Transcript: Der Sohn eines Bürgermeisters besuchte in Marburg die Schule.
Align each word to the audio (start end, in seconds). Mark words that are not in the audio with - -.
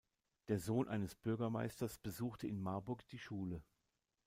Der 0.47 0.57
Sohn 0.57 0.87
eines 0.87 1.13
Bürgermeisters 1.13 1.99
besuchte 1.99 2.47
in 2.47 2.59
Marburg 2.59 3.07
die 3.09 3.19
Schule. 3.19 3.61